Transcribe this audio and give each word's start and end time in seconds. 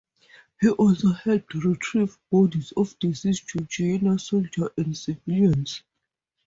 He 0.59 0.67
also 0.67 1.09
helped 1.09 1.53
retrieve 1.53 2.17
bodies 2.31 2.73
of 2.75 2.97
deceased 2.97 3.47
Georgian 3.47 4.17
soldiers 4.17 4.71
and 4.75 4.97
civilians. 4.97 5.83